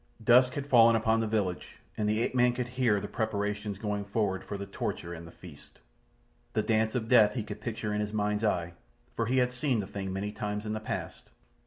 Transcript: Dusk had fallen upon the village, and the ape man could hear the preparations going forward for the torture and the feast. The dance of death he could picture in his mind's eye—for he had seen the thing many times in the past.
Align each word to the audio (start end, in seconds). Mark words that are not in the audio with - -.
Dusk 0.23 0.53
had 0.53 0.65
fallen 0.65 0.95
upon 0.95 1.19
the 1.19 1.27
village, 1.27 1.75
and 1.95 2.09
the 2.09 2.21
ape 2.21 2.33
man 2.33 2.53
could 2.53 2.69
hear 2.69 2.99
the 2.99 3.07
preparations 3.07 3.77
going 3.77 4.03
forward 4.03 4.43
for 4.43 4.57
the 4.57 4.65
torture 4.65 5.13
and 5.13 5.27
the 5.27 5.31
feast. 5.31 5.79
The 6.53 6.63
dance 6.63 6.95
of 6.95 7.07
death 7.07 7.35
he 7.35 7.43
could 7.43 7.61
picture 7.61 7.93
in 7.93 8.01
his 8.01 8.11
mind's 8.11 8.43
eye—for 8.43 9.27
he 9.27 9.37
had 9.37 9.51
seen 9.53 9.79
the 9.79 9.85
thing 9.85 10.11
many 10.11 10.31
times 10.31 10.65
in 10.65 10.73
the 10.73 10.79
past. 10.79 11.29